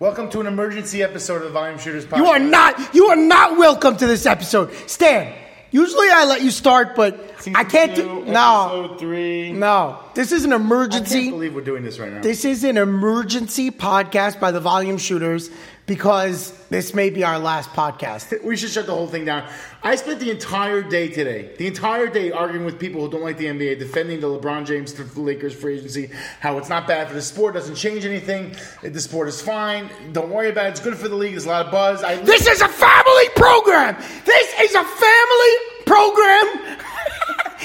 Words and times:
Welcome 0.00 0.30
to 0.30 0.40
an 0.40 0.46
emergency 0.46 1.02
episode 1.02 1.42
of 1.42 1.48
the 1.48 1.50
Volume 1.50 1.78
Shooters 1.78 2.06
podcast. 2.06 2.16
You 2.16 2.24
are 2.28 2.38
not. 2.38 2.94
You 2.94 3.06
are 3.10 3.16
not 3.16 3.58
welcome 3.58 3.98
to 3.98 4.06
this 4.06 4.24
episode, 4.24 4.72
Stan. 4.86 5.34
Usually 5.72 6.08
I 6.08 6.24
let 6.24 6.40
you 6.40 6.50
start, 6.50 6.96
but 6.96 7.34
Season 7.42 7.54
I 7.54 7.64
can't 7.64 7.94
two, 7.94 8.24
do. 8.24 8.24
No, 8.24 8.96
three. 8.98 9.52
no. 9.52 9.98
This 10.14 10.32
is 10.32 10.46
an 10.46 10.54
I 10.54 10.56
can't 10.56 10.64
emergency. 10.64 11.28
believe 11.28 11.54
we're 11.54 11.60
doing 11.60 11.82
this 11.84 11.98
right 11.98 12.10
now. 12.10 12.22
This 12.22 12.46
is 12.46 12.64
an 12.64 12.78
emergency 12.78 13.70
podcast 13.70 14.40
by 14.40 14.52
the 14.52 14.58
Volume 14.60 14.96
Shooters 14.96 15.50
because 15.90 16.52
this 16.68 16.94
may 16.94 17.10
be 17.10 17.24
our 17.24 17.36
last 17.36 17.68
podcast. 17.70 18.32
We 18.44 18.56
should 18.56 18.70
shut 18.70 18.86
the 18.86 18.94
whole 18.94 19.08
thing 19.08 19.24
down. 19.24 19.50
I 19.82 19.96
spent 19.96 20.20
the 20.20 20.30
entire 20.30 20.82
day 20.82 21.08
today, 21.08 21.50
the 21.58 21.66
entire 21.66 22.06
day 22.06 22.30
arguing 22.30 22.64
with 22.64 22.78
people 22.78 23.00
who 23.00 23.10
don't 23.10 23.22
like 23.22 23.38
the 23.38 23.46
NBA, 23.46 23.80
defending 23.80 24.20
the 24.20 24.28
LeBron 24.28 24.66
James 24.66 24.92
to 24.92 25.02
the 25.02 25.20
Lakers 25.20 25.52
free 25.52 25.78
agency, 25.78 26.10
how 26.38 26.58
it's 26.58 26.68
not 26.68 26.86
bad 26.86 27.08
for 27.08 27.14
the 27.14 27.22
sport, 27.22 27.54
doesn't 27.54 27.74
change 27.74 28.04
anything, 28.04 28.54
the 28.82 29.00
sport 29.00 29.26
is 29.26 29.42
fine, 29.42 29.90
don't 30.12 30.30
worry 30.30 30.50
about 30.50 30.66
it, 30.66 30.70
it's 30.70 30.80
good 30.80 30.96
for 30.96 31.08
the 31.08 31.16
league, 31.16 31.32
there's 31.32 31.46
a 31.46 31.48
lot 31.48 31.66
of 31.66 31.72
buzz. 31.72 32.04
I 32.04 32.14
This 32.22 32.46
is 32.46 32.60
a 32.60 32.68
family 32.68 33.28
program. 33.34 33.96
This 34.24 34.48
is 34.60 34.74
a 34.76 34.84
family 34.84 35.54
program. 35.86 36.46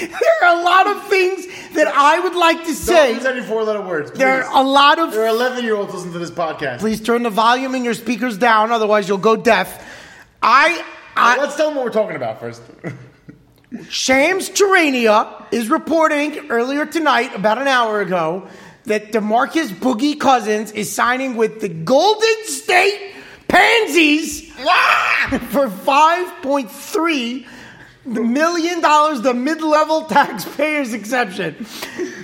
there 0.00 0.36
are 0.42 0.60
a 0.60 0.62
lot 0.64 0.88
of 0.88 1.06
things 1.06 1.46
that 1.74 1.88
I 1.88 2.20
would 2.20 2.34
like 2.34 2.58
to 2.60 2.64
don't 2.66 2.74
say. 2.74 3.14
use 3.14 3.24
any 3.24 3.42
four-letter 3.42 3.82
words. 3.82 4.10
Please. 4.10 4.18
There 4.18 4.44
are 4.44 4.64
a 4.64 4.66
lot 4.66 4.98
of 4.98 5.12
there 5.12 5.26
are 5.26 5.34
11-year-olds 5.34 5.92
listening 5.92 6.12
to 6.14 6.18
this 6.18 6.30
podcast. 6.30 6.78
Please 6.78 7.00
turn 7.00 7.22
the 7.22 7.30
volume 7.30 7.74
in 7.74 7.84
your 7.84 7.94
speakers 7.94 8.38
down, 8.38 8.72
otherwise 8.72 9.08
you'll 9.08 9.18
go 9.18 9.36
deaf. 9.36 9.84
I, 10.42 10.84
I 11.16 11.38
Let's 11.38 11.56
tell 11.56 11.68
them 11.68 11.76
what 11.76 11.84
we're 11.84 11.92
talking 11.92 12.16
about 12.16 12.40
first. 12.40 12.62
Shams 13.90 14.48
Charania 14.50 15.46
is 15.52 15.68
reporting 15.68 16.50
earlier 16.50 16.86
tonight, 16.86 17.34
about 17.34 17.58
an 17.58 17.66
hour 17.68 18.00
ago, 18.00 18.48
that 18.84 19.12
Demarcus 19.12 19.68
Boogie 19.68 20.18
Cousins 20.18 20.72
is 20.72 20.92
signing 20.94 21.36
with 21.36 21.60
the 21.60 21.68
Golden 21.68 22.44
State 22.44 23.14
Pansies 23.48 24.50
for 25.50 25.68
five 25.68 26.42
point 26.42 26.70
three 26.70 27.46
million 28.06 28.80
dollars, 28.80 29.20
the 29.22 29.34
mid-level 29.34 30.02
taxpayers 30.02 30.92
exception. 30.92 31.56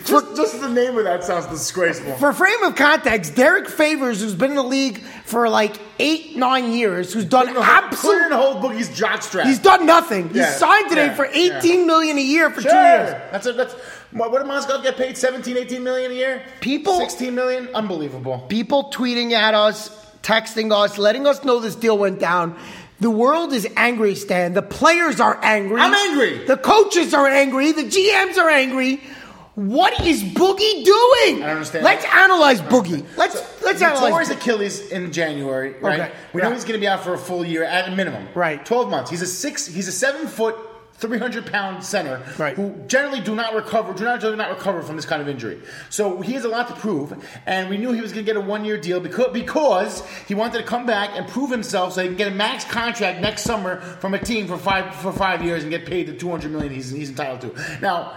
just, 0.05 0.37
just 0.37 0.61
the 0.61 0.69
name 0.69 0.97
of 0.97 1.05
that 1.05 1.25
sounds 1.25 1.47
disgraceful. 1.47 2.15
For 2.17 2.33
frame 2.33 2.63
of 2.63 2.75
context, 2.77 3.35
Derrick 3.35 3.69
Favors, 3.69 4.21
who's 4.21 4.35
been 4.35 4.51
in 4.51 4.57
the 4.57 4.63
league 4.63 4.99
for 5.25 5.49
like 5.49 5.77
eight, 5.99 6.37
nine 6.37 6.73
years, 6.73 7.13
who's 7.13 7.25
done 7.25 7.49
absolutely 7.57 8.37
hold 8.37 8.57
Boogie's 8.63 8.89
jockstrap. 8.91 9.45
He's 9.45 9.59
done 9.59 9.87
nothing. 9.87 10.29
He's 10.29 10.37
Yeah, 10.39 10.53
signed 10.53 10.89
today 10.89 11.07
yeah, 11.07 11.15
for 11.15 11.27
yeah. 11.27 11.59
eighteen 11.59 11.87
million 11.87 12.19
a 12.19 12.23
year 12.23 12.51
for 12.51 12.61
Sure. 12.61 12.71
two 12.71 12.77
years. 12.77 13.11
That's 13.33 13.47
a, 13.47 13.53
that's 13.53 13.75
what, 14.13 14.31
did 14.37 14.47
Moscow 14.47 14.81
get 14.83 14.97
paid? 14.97 15.17
17, 15.17 15.57
18 15.57 15.83
million 15.83 16.11
a 16.11 16.15
year? 16.15 16.43
People- 16.61 16.99
16 16.99 17.35
million? 17.35 17.69
Unbelievable. 17.75 18.45
People 18.49 18.91
tweeting 18.93 19.33
at 19.33 19.55
us, 19.55 19.89
texting 20.23 20.71
us, 20.71 20.99
letting 20.99 21.27
us 21.27 21.43
know 21.45 21.59
this 21.61 21.75
deal 21.75 21.97
went 21.97 22.19
down. 22.21 22.55
The 23.03 23.11
world 23.11 23.53
is 23.53 23.67
angry, 23.77 24.15
Stan. 24.15 24.53
The 24.53 24.63
players 24.63 25.19
are 25.19 25.37
angry. 25.43 25.81
I'm 25.81 25.93
angry. 25.93 26.47
The 26.47 26.57
coaches 26.57 27.13
are 27.13 27.27
angry. 27.27 27.73
The 27.73 27.83
GMs 27.83 28.39
are 28.39 28.49
angry. 28.49 29.03
What 29.57 30.07
is 30.07 30.23
Boogie 30.23 30.85
doing? 30.85 31.43
I 31.43 31.47
don't 31.47 31.57
understand. 31.57 31.85
Let's 31.85 32.05
analyze 32.05 32.61
Boogie. 32.61 33.05
Let's 33.17 33.35
let's 33.61 33.81
He 33.81 33.87
tore 33.87 34.21
his 34.21 34.31
Achilles 34.31 34.93
in 34.93 35.11
January, 35.11 35.75
right? 35.81 36.01
Okay, 36.01 36.13
We 36.33 36.41
yeah. 36.41 36.49
know 36.49 36.55
he's 36.55 36.63
going 36.63 36.79
to 36.79 36.81
be 36.81 36.87
out 36.87 37.03
for 37.03 37.13
a 37.15 37.19
full 37.19 37.45
year 37.45 37.65
at 37.65 37.89
a 37.89 37.97
minimum. 37.97 38.29
Right. 38.37 38.65
Twelve 38.65 38.89
months. 38.89 39.11
He's 39.11 39.21
a 39.21 39.27
six. 39.27 39.67
He's 39.67 39.89
a 39.89 39.93
seven 39.93 40.29
foot, 40.29 40.55
three 40.95 41.19
hundred 41.19 41.47
pound 41.47 41.83
center 41.83 42.23
Right. 42.39 42.55
who 42.57 42.75
generally 42.87 43.21
do 43.21 43.35
not 43.35 43.55
recover. 43.55 43.93
Do 43.93 44.05
not 44.05 44.21
do 44.21 44.37
not 44.37 44.51
recover 44.51 44.83
from 44.83 44.97
this 44.97 45.05
kind 45.05 45.21
of 45.21 45.29
injury. 45.29 45.61
So 45.91 46.21
he 46.21 46.33
has 46.35 46.45
a 46.45 46.49
lot 46.49 46.69
to 46.69 46.75
prove, 46.75 47.13
and 47.47 47.69
we 47.69 47.77
knew 47.77 47.93
he 47.93 48.01
was 48.01 48.13
going 48.13 48.25
to 48.25 48.33
get 48.33 48.37
a 48.37 48.45
one 48.45 48.65
year 48.65 48.79
deal 48.79 49.01
because 49.01 49.33
because 49.33 50.07
he 50.29 50.35
wanted 50.35 50.59
to 50.59 50.65
come 50.65 50.87
back 50.87 51.11
and 51.15 51.27
prove 51.27 51.51
himself, 51.51 51.93
so 51.95 52.03
he 52.03 52.09
can 52.09 52.17
get 52.17 52.29
a 52.29 52.35
max 52.35 52.65
contract 52.65 53.21
next 53.21 53.43
summer 53.43 53.81
from 53.81 54.15
a 54.15 54.19
team 54.19 54.47
for 54.47 54.57
five 54.57 54.95
for 54.95 55.13
five 55.13 55.43
years 55.43 55.63
and 55.63 55.71
get 55.71 55.87
paid 55.87 56.07
the 56.07 56.13
two 56.15 56.31
hundred 56.31 56.53
million 56.53 56.73
he's, 56.73 56.91
he's 56.91 57.09
entitled 57.11 57.41
to. 57.41 57.79
Now. 57.81 58.13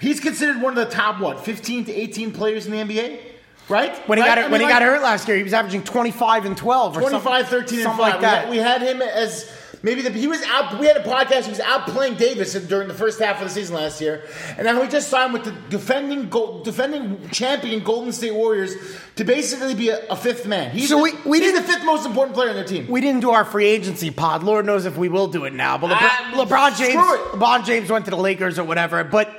He's 0.00 0.18
considered 0.18 0.60
one 0.60 0.76
of 0.76 0.84
the 0.88 0.92
top 0.92 1.20
what, 1.20 1.44
fifteen 1.44 1.84
to 1.84 1.92
eighteen 1.92 2.32
players 2.32 2.66
in 2.66 2.72
the 2.72 2.78
NBA, 2.78 3.20
right? 3.68 3.94
when 4.08 4.18
he 4.18 4.22
Right? 4.24 4.28
got 4.30 4.38
I 4.38 4.42
when 4.42 4.50
mean, 4.52 4.60
he 4.62 4.64
like- 4.66 4.72
got 4.74 4.82
hurt 4.82 5.00
last 5.00 5.28
year, 5.28 5.36
he 5.36 5.44
was 5.44 5.52
averaging 5.52 5.84
twenty 5.84 6.10
five 6.10 6.44
and 6.44 6.56
twelve. 6.56 6.96
Or 6.96 7.02
25, 7.02 7.22
something, 7.48 7.60
13, 7.60 7.78
and 7.78 7.86
5. 7.86 7.96
something 7.96 8.12
like 8.12 8.20
that. 8.22 8.50
We, 8.50 8.56
had, 8.56 8.80
we 8.80 8.86
had 8.88 8.96
him 8.96 9.00
as 9.02 9.48
maybe 9.82 10.02
the, 10.02 10.10
he 10.10 10.26
was 10.26 10.42
out. 10.44 10.78
We 10.78 10.86
had 10.86 10.96
a 10.96 11.02
podcast. 11.02 11.44
He 11.44 11.50
was 11.50 11.60
out 11.60 11.86
playing 11.88 12.14
Davis 12.14 12.54
during 12.54 12.88
the 12.88 12.94
first 12.94 13.18
half 13.20 13.40
of 13.40 13.48
the 13.48 13.54
season 13.54 13.74
last 13.76 14.00
year, 14.00 14.24
and 14.56 14.64
now 14.64 14.80
he 14.82 14.88
just 14.88 15.08
signed 15.08 15.32
with 15.32 15.44
the 15.44 15.52
defending 15.70 16.28
gold, 16.28 16.64
defending 16.64 17.28
champion 17.30 17.82
Golden 17.82 18.12
State 18.12 18.34
Warriors 18.34 18.74
to 19.16 19.24
basically 19.24 19.74
be 19.74 19.88
a, 19.90 20.06
a 20.08 20.16
fifth 20.16 20.46
man. 20.46 20.70
He's, 20.70 20.88
So 20.88 20.96
the, 20.96 21.02
we- 21.02 21.12
we 21.24 21.40
he's 21.40 21.52
the 21.54 21.62
fifth 21.62 21.84
most 21.84 22.06
important 22.06 22.34
player 22.34 22.48
on 22.50 22.54
their 22.56 22.64
team. 22.64 22.86
We 22.88 23.00
didn't 23.00 23.20
do 23.20 23.30
our 23.30 23.44
free 23.44 23.66
agency 23.66 24.10
pod. 24.10 24.42
Lord 24.42 24.64
knows 24.66 24.86
if 24.86 24.96
we 24.96 25.08
will 25.08 25.28
do 25.28 25.44
it 25.44 25.52
now. 25.52 25.78
But 25.78 25.90
LeBron, 25.90 25.98
Ah, 26.00 26.32
LeBron 26.34 26.78
James. 26.78 26.96
LeBron 26.96 27.64
James 27.66 27.90
went 27.90 28.04
to 28.06 28.10
the 28.10 28.16
Lakers 28.16 28.58
or 28.58 28.64
whatever. 28.64 29.04
But 29.04 29.38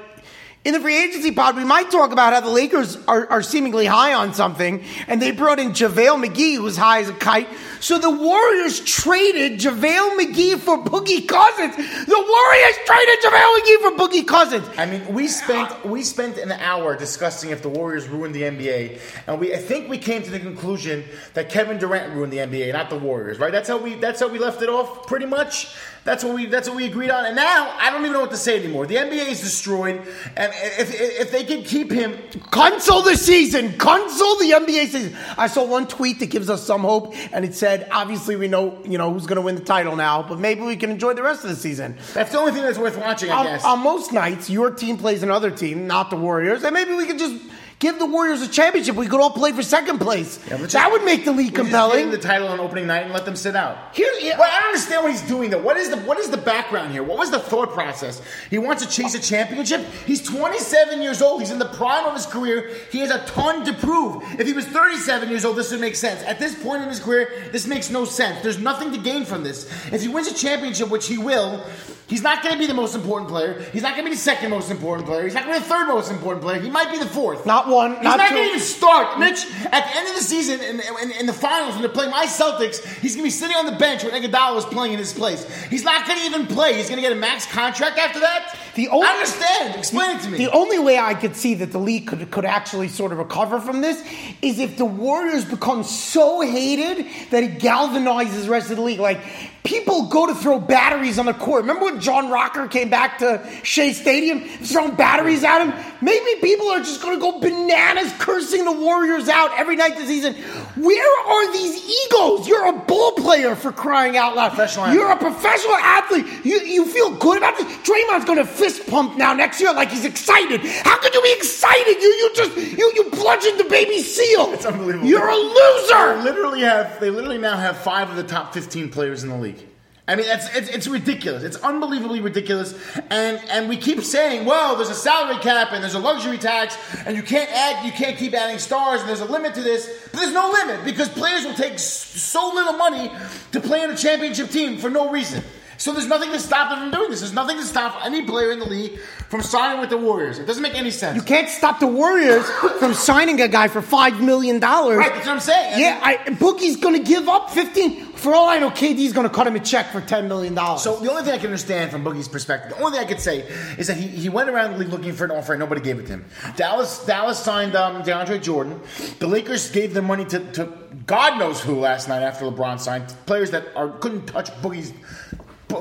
in 0.65 0.71
the 0.73 0.79
free 0.79 0.97
agency 1.03 1.31
pod, 1.31 1.57
we 1.57 1.65
might 1.65 1.91
talk 1.91 2.13
about 2.13 2.31
how 2.31 2.39
the 2.39 2.49
Lakers 2.49 2.95
are, 3.05 3.29
are 3.29 3.41
seemingly 3.43 3.85
high 3.85 4.13
on 4.13 4.33
something, 4.33 4.81
and 5.07 5.21
they 5.21 5.31
brought 5.31 5.59
in 5.59 5.71
JaVale 5.71 6.25
McGee, 6.25 6.55
who's 6.55 6.77
high 6.77 6.99
as 7.01 7.09
a 7.09 7.13
kite. 7.13 7.49
So 7.83 7.99
the 7.99 8.09
Warriors 8.09 8.79
traded 8.79 9.59
JaVale 9.59 10.17
McGee 10.17 10.57
for 10.57 10.81
Boogie 10.81 11.27
Cousins. 11.27 11.75
The 11.75 12.15
Warriors 12.15 12.77
traded 12.85 13.19
JaVale 13.19 13.57
McGee 13.57 13.81
for 13.81 13.91
Boogie 13.97 14.25
Cousins. 14.25 14.69
I 14.77 14.85
mean, 14.85 15.13
we 15.13 15.27
spent 15.27 15.85
we 15.85 16.01
spent 16.01 16.37
an 16.37 16.53
hour 16.53 16.95
discussing 16.95 17.49
if 17.49 17.61
the 17.61 17.67
Warriors 17.67 18.07
ruined 18.07 18.33
the 18.33 18.43
NBA, 18.43 19.01
and 19.27 19.37
we 19.37 19.53
I 19.53 19.57
think 19.57 19.89
we 19.89 19.97
came 19.97 20.23
to 20.23 20.31
the 20.31 20.39
conclusion 20.39 21.03
that 21.33 21.49
Kevin 21.49 21.77
Durant 21.77 22.13
ruined 22.13 22.31
the 22.31 22.37
NBA, 22.37 22.71
not 22.71 22.89
the 22.89 22.97
Warriors. 22.97 23.37
Right? 23.37 23.51
That's 23.51 23.67
how 23.67 23.77
we 23.77 23.95
that's 23.95 24.21
how 24.21 24.29
we 24.29 24.39
left 24.39 24.61
it 24.61 24.69
off, 24.69 25.05
pretty 25.05 25.25
much. 25.25 25.75
That's 26.05 26.21
what 26.23 26.35
we 26.35 26.47
that's 26.47 26.67
what 26.67 26.75
we 26.75 26.85
agreed 26.85 27.09
on. 27.09 27.25
And 27.25 27.35
now 27.35 27.75
I 27.79 27.89
don't 27.89 28.01
even 28.01 28.11
know 28.11 28.19
what 28.19 28.31
to 28.31 28.37
say 28.37 28.59
anymore. 28.59 28.85
The 28.85 28.95
NBA 28.95 29.29
is 29.29 29.39
destroyed, 29.39 30.01
and 30.35 30.51
if 30.53 30.93
if, 30.93 31.21
if 31.21 31.31
they 31.31 31.45
can 31.45 31.63
keep 31.63 31.91
him, 31.91 32.17
Cancel 32.51 33.01
the 33.01 33.15
season. 33.15 33.77
Cancel 33.77 34.35
the 34.35 34.51
NBA 34.51 34.87
season. 34.87 35.15
I 35.37 35.47
saw 35.47 35.65
one 35.65 35.87
tweet 35.87 36.19
that 36.19 36.25
gives 36.25 36.49
us 36.49 36.61
some 36.63 36.81
hope, 36.81 37.13
and 37.31 37.45
it 37.45 37.55
said, 37.55 37.72
"Obviously, 37.91 38.35
we 38.35 38.47
know 38.47 38.77
you 38.83 38.97
know 38.97 39.11
who's 39.13 39.25
going 39.25 39.37
to 39.37 39.41
win 39.41 39.55
the 39.55 39.63
title 39.63 39.95
now, 39.95 40.21
but 40.21 40.39
maybe 40.39 40.61
we 40.61 40.75
can 40.75 40.91
enjoy 40.91 41.13
the 41.13 41.23
rest 41.23 41.43
of 41.43 41.49
the 41.49 41.55
season." 41.55 41.97
that's 42.13 42.31
the 42.31 42.37
only 42.37 42.51
thing 42.51 42.63
that's 42.63 42.77
worth 42.77 42.97
watching. 42.97 43.31
I 43.31 43.35
On, 43.37 43.45
guess. 43.45 43.65
on 43.65 43.79
most 43.79 44.11
nights, 44.13 44.49
your 44.49 44.71
team 44.71 44.97
plays 44.97 45.23
another 45.23 45.51
team, 45.51 45.87
not 45.87 46.09
the 46.09 46.17
Warriors, 46.17 46.63
and 46.63 46.73
maybe 46.73 46.93
we 46.93 47.05
could 47.05 47.19
just 47.19 47.35
give 47.83 47.99
the 47.99 48.05
Warriors 48.05 48.41
a 48.41 48.47
championship. 48.47 48.95
We 48.95 49.07
could 49.07 49.19
all 49.19 49.29
play 49.29 49.51
for 49.51 49.61
second 49.61 49.99
place. 49.99 50.39
Yeah, 50.49 50.55
that 50.57 50.69
just- 50.69 50.91
would 50.91 51.03
make 51.03 51.25
the 51.25 51.33
league 51.33 51.53
compelling. 51.53 52.11
the 52.11 52.17
title 52.17 52.47
on 52.47 52.59
opening 52.61 52.87
night 52.87 53.03
and 53.03 53.11
let 53.13 53.25
them 53.25 53.35
sit 53.35 53.55
out. 53.57 53.77
Here- 53.91 54.07
yeah. 54.21 54.39
Well, 54.39 54.49
I 54.49 54.59
don't 54.61 54.69
understand 54.69 55.03
what 55.03 55.11
he's 55.11 55.21
doing 55.21 55.49
though. 55.49 55.59
What 55.59 55.75
is 55.75 55.89
the 55.89 55.97
what 55.97 56.17
is 56.17 56.29
the 56.29 56.37
background 56.37 56.93
here? 56.93 57.03
What 57.03 57.17
was 57.17 57.29
the 57.29 57.39
thought 57.39 57.73
process? 57.73 58.21
He 58.49 58.57
wants 58.57 58.83
to 58.85 58.89
chase 58.89 59.13
a 59.15 59.19
championship. 59.19 59.85
He's 60.05 60.21
27 60.21 61.01
years 61.01 61.21
old. 61.21 61.41
He's 61.41 61.51
in 61.51 61.59
the 61.59 61.65
prime 61.65 62.05
of 62.05 62.13
his 62.13 62.25
career. 62.25 62.71
He 62.89 62.99
has 62.99 63.11
a 63.11 63.19
ton 63.25 63.65
to 63.65 63.73
prove. 63.73 64.23
If 64.39 64.47
he 64.47 64.53
was 64.53 64.65
37 64.65 65.29
years 65.29 65.43
old, 65.43 65.57
this 65.57 65.71
would 65.71 65.81
make 65.81 65.95
sense. 65.97 66.23
At 66.23 66.39
this 66.39 66.55
point 66.55 66.83
in 66.83 66.89
his 66.89 67.01
career, 67.01 67.29
this 67.51 67.67
makes 67.67 67.89
no 67.89 68.05
sense. 68.05 68.41
There's 68.41 68.59
nothing 68.59 68.93
to 68.93 68.97
gain 68.97 69.25
from 69.25 69.43
this. 69.43 69.69
If 69.91 70.01
he 70.01 70.07
wins 70.07 70.27
a 70.27 70.33
championship, 70.33 70.87
which 70.89 71.07
he 71.07 71.17
will. 71.17 71.63
He's 72.07 72.21
not 72.21 72.43
going 72.43 72.53
to 72.53 72.59
be 72.59 72.67
the 72.67 72.73
most 72.73 72.95
important 72.95 73.29
player. 73.29 73.61
He's 73.71 73.81
not 73.81 73.93
going 73.93 74.05
to 74.05 74.09
be 74.09 74.15
the 74.15 74.21
second 74.21 74.49
most 74.51 74.69
important 74.69 75.07
player. 75.07 75.23
He's 75.23 75.33
not 75.33 75.45
going 75.45 75.55
to 75.55 75.61
be 75.61 75.67
the 75.67 75.73
third 75.73 75.87
most 75.87 76.11
important 76.11 76.43
player. 76.43 76.59
He 76.59 76.69
might 76.69 76.91
be 76.91 76.99
the 76.99 77.05
fourth. 77.05 77.45
Not 77.45 77.69
one, 77.69 77.95
He's 77.95 78.03
not 78.03 78.17
not 78.17 78.29
going 78.29 78.43
to 78.43 78.49
even 78.49 78.59
start, 78.59 79.19
Mitch. 79.19 79.45
At 79.71 79.85
the 79.87 79.97
end 79.97 80.07
of 80.09 80.15
the 80.15 80.21
season, 80.21 80.59
in, 80.61 80.79
in, 80.79 81.11
in 81.19 81.25
the 81.25 81.33
finals, 81.33 81.73
when 81.73 81.81
they're 81.81 81.91
playing 81.91 82.11
my 82.11 82.25
Celtics, 82.25 82.85
he's 82.99 83.15
going 83.15 83.23
to 83.23 83.27
be 83.27 83.29
sitting 83.29 83.55
on 83.55 83.65
the 83.65 83.77
bench 83.77 84.03
when 84.03 84.13
Iguodala 84.13 84.57
is 84.57 84.65
playing 84.65 84.93
in 84.93 84.99
his 84.99 85.13
place. 85.13 85.49
He's 85.65 85.83
not 85.83 86.05
going 86.05 86.19
to 86.19 86.25
even 86.25 86.45
play. 86.47 86.75
He's 86.75 86.89
going 86.89 86.97
to 86.97 87.01
get 87.01 87.11
a 87.11 87.19
max 87.19 87.45
contract 87.51 87.97
after 87.97 88.19
that. 88.19 88.57
The 88.75 88.87
only- 88.89 89.07
I 89.07 89.11
understand. 89.11 89.75
Explain 89.75 90.17
it 90.17 90.21
to 90.23 90.29
me. 90.29 90.37
The 90.37 90.51
only 90.51 90.79
way 90.79 90.97
I 90.97 91.13
could 91.13 91.35
see 91.35 91.53
that 91.55 91.71
the 91.71 91.77
league 91.79 92.07
could, 92.07 92.29
could 92.31 92.45
actually 92.45 92.87
sort 92.87 93.11
of 93.11 93.17
recover 93.17 93.59
from 93.59 93.81
this 93.81 94.03
is 94.41 94.59
if 94.59 94.77
the 94.77 94.85
Warriors 94.85 95.45
become 95.45 95.83
so 95.83 96.41
hated 96.41 97.05
that 97.31 97.43
it 97.43 97.59
galvanizes 97.59 98.45
the 98.45 98.49
rest 98.49 98.71
of 98.71 98.77
the 98.77 98.83
league. 98.83 98.99
Like, 98.99 99.19
people 99.63 100.07
go 100.07 100.27
to 100.27 100.35
throw 100.35 100.59
batteries 100.59 101.19
on 101.19 101.25
the 101.25 101.33
court. 101.33 101.61
Remember 101.61 101.85
when 101.85 101.99
John 102.01 102.29
Rocker 102.29 102.67
came 102.67 102.89
back 102.89 103.19
to 103.19 103.47
Shea 103.63 103.93
Stadium, 103.93 104.41
throwing 104.41 104.95
batteries 104.95 105.43
at 105.43 105.65
him? 105.65 105.73
Maybe 106.01 106.41
people 106.41 106.67
are 106.69 106.79
just 106.79 107.01
going 107.01 107.15
to 107.15 107.21
go 107.21 107.39
bananas 107.39 108.11
cursing 108.19 108.65
the 108.65 108.71
Warriors 108.71 109.29
out 109.29 109.51
every 109.57 109.75
night 109.75 109.95
this 109.95 110.07
season. 110.07 110.33
Where 110.75 111.27
are 111.27 111.53
these 111.53 111.75
egos? 112.07 112.47
You're 112.47 112.67
a 112.67 112.73
ball 112.79 113.11
player 113.13 113.55
for 113.55 113.71
crying 113.71 114.17
out 114.17 114.35
loud. 114.35 114.49
Professional. 114.49 114.93
You're 114.93 115.11
a 115.11 115.17
professional 115.17 115.75
athlete. 115.75 116.25
You, 116.43 116.59
you 116.61 116.85
feel 116.85 117.15
good 117.15 117.37
about 117.37 117.57
this? 117.57 117.67
Draymond's 117.87 118.25
going 118.25 118.39
to 118.39 118.45
fist 118.63 118.87
pump 118.87 119.17
now 119.17 119.33
next 119.33 119.59
year 119.59 119.73
like 119.73 119.89
he's 119.89 120.05
excited. 120.05 120.61
How 120.85 120.97
could 120.99 121.13
you 121.13 121.21
be 121.21 121.33
excited? 121.33 122.01
You 122.01 122.07
you 122.21 122.31
just 122.33 122.55
you 122.79 122.91
you 122.95 123.03
bludgeoned 123.11 123.59
the 123.59 123.65
baby 123.65 123.99
seal. 124.01 124.53
It's 124.53 124.65
unbelievable. 124.65 125.05
You're 125.07 125.27
a 125.27 125.35
They 125.35 125.41
loser. 125.43 126.23
literally 126.23 126.61
have. 126.61 126.99
They 126.99 127.09
literally 127.09 127.37
now 127.39 127.57
have 127.57 127.77
five 127.77 128.09
of 128.09 128.15
the 128.15 128.23
top 128.23 128.53
15 128.53 128.89
players 128.89 129.23
in 129.23 129.29
the 129.29 129.37
league. 129.37 129.61
I 130.05 130.15
mean, 130.17 130.25
that's 130.25 130.53
it's, 130.55 130.69
it's 130.69 130.87
ridiculous. 130.87 131.43
It's 131.43 131.55
unbelievably 131.57 132.19
ridiculous. 132.21 132.73
And 133.09 133.41
and 133.49 133.67
we 133.69 133.77
keep 133.77 134.01
saying, 134.03 134.45
well, 134.45 134.75
there's 134.77 134.89
a 134.89 134.95
salary 134.95 135.39
cap 135.41 135.69
and 135.71 135.81
there's 135.83 135.93
a 135.95 135.99
luxury 135.99 136.37
tax, 136.37 136.77
and 137.05 137.15
you 137.17 137.23
can't 137.23 137.49
add, 137.49 137.85
you 137.85 137.91
can't 137.91 138.17
keep 138.17 138.33
adding 138.33 138.59
stars, 138.59 138.99
and 139.01 139.09
there's 139.09 139.21
a 139.21 139.25
limit 139.25 139.53
to 139.55 139.61
this. 139.61 140.09
But 140.11 140.19
there's 140.21 140.33
no 140.33 140.49
limit 140.51 140.83
because 140.85 141.07
players 141.09 141.43
will 141.45 141.53
take 141.53 141.79
so 141.79 142.51
little 142.53 142.73
money 142.73 143.11
to 143.53 143.59
play 143.61 143.81
in 143.83 143.91
a 143.91 143.95
championship 143.97 144.49
team 144.49 144.77
for 144.77 144.89
no 144.89 145.09
reason. 145.09 145.41
So 145.77 145.91
there's 145.91 146.07
nothing 146.07 146.31
to 146.31 146.39
stop 146.39 146.69
them 146.69 146.79
from 146.79 146.91
doing 146.91 147.11
this. 147.11 147.19
There's 147.19 147.33
nothing 147.33 147.57
to 147.57 147.63
stop 147.63 148.05
any 148.05 148.23
player 148.23 148.51
in 148.51 148.59
the 148.59 148.65
league 148.65 148.99
from 149.29 149.41
signing 149.41 149.81
with 149.81 149.89
the 149.89 149.97
Warriors. 149.97 150.39
It 150.39 150.45
doesn't 150.45 150.63
make 150.63 150.75
any 150.75 150.91
sense. 150.91 151.15
You 151.15 151.21
can't 151.23 151.49
stop 151.49 151.79
the 151.79 151.87
Warriors 151.87 152.47
from 152.79 152.93
signing 152.93 153.41
a 153.41 153.47
guy 153.47 153.67
for 153.67 153.81
five 153.81 154.21
million 154.21 154.59
dollars. 154.59 154.97
Right, 154.97 155.13
that's 155.13 155.25
what 155.25 155.33
I'm 155.33 155.39
saying. 155.39 155.79
Yeah, 155.79 155.99
I, 156.03 156.17
Boogie's 156.33 156.77
going 156.77 156.95
to 156.95 157.03
give 157.03 157.27
up 157.27 157.49
fifteen. 157.49 158.05
For 158.13 158.33
all 158.33 158.47
I 158.47 158.59
know, 158.59 158.69
KD's 158.69 159.11
going 159.11 159.27
to 159.27 159.33
cut 159.33 159.47
him 159.47 159.55
a 159.55 159.59
check 159.59 159.91
for 159.91 159.99
ten 159.99 160.27
million 160.27 160.53
dollars. 160.53 160.81
So 160.83 160.97
the 160.97 161.09
only 161.09 161.23
thing 161.23 161.33
I 161.33 161.37
can 161.37 161.47
understand 161.47 161.91
from 161.91 162.03
Boogie's 162.03 162.27
perspective, 162.27 162.77
the 162.77 162.83
only 162.83 162.97
thing 162.97 163.05
I 163.05 163.09
could 163.09 163.19
say 163.19 163.39
is 163.77 163.87
that 163.87 163.97
he, 163.97 164.07
he 164.07 164.29
went 164.29 164.49
around 164.49 164.73
the 164.73 164.77
league 164.79 164.89
looking 164.89 165.13
for 165.13 165.25
an 165.25 165.31
offer 165.31 165.53
and 165.53 165.59
nobody 165.59 165.81
gave 165.81 165.99
it 165.99 166.03
to 166.07 166.13
him. 166.13 166.25
Dallas 166.55 167.05
Dallas 167.05 167.39
signed 167.39 167.75
um, 167.75 168.03
DeAndre 168.03 168.41
Jordan. 168.41 168.79
The 169.19 169.27
Lakers 169.27 169.71
gave 169.71 169.93
the 169.93 170.01
money 170.01 170.25
to, 170.25 170.39
to 170.53 170.71
God 171.05 171.37
knows 171.39 171.59
who 171.61 171.75
last 171.75 172.07
night 172.07 172.21
after 172.21 172.45
LeBron 172.45 172.79
signed 172.79 173.13
players 173.25 173.51
that 173.51 173.65
are 173.75 173.89
couldn't 173.89 174.27
touch 174.27 174.49
Boogie's 174.61 174.93